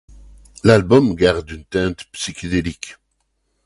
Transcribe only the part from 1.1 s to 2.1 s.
garde une teinte